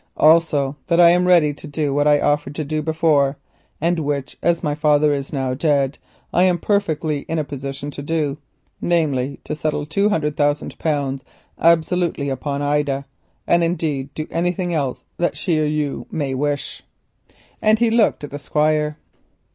"Also 0.17 0.75
that 0.87 0.99
I 0.99 1.11
am 1.11 1.25
ready 1.27 1.53
to 1.53 1.67
do 1.67 1.93
what 1.93 2.07
I 2.07 2.19
offered 2.19 2.55
to 2.55 2.63
do 2.63 2.81
before, 2.81 3.37
and 3.79 3.99
which, 3.99 4.35
as 4.41 4.63
my 4.63 4.73
father 4.73 5.13
is 5.13 5.31
now 5.31 5.53
dead, 5.53 5.99
I 6.33 6.41
am 6.41 6.57
perfectly 6.57 7.19
in 7.29 7.37
a 7.37 7.43
position 7.43 7.91
to 7.91 8.01
do, 8.01 8.39
namely, 8.81 9.39
to 9.43 9.53
settle 9.53 9.85
two 9.85 10.09
hundred 10.09 10.35
thousand 10.35 10.79
pounds 10.79 11.23
absolutely 11.59 12.29
upon 12.29 12.63
Ida, 12.63 13.05
and 13.45 13.63
indeed 13.63 14.09
generally 14.15 14.15
to 14.15 14.23
do 14.23 14.35
anything 14.35 14.73
else 14.73 15.05
that 15.17 15.37
she 15.37 15.59
or 15.61 15.65
you 15.65 16.07
may 16.09 16.33
wish," 16.33 16.81
and 17.61 17.77
he 17.77 17.91
looked 17.91 18.23
at 18.23 18.31
the 18.31 18.39
Squire. 18.39 18.97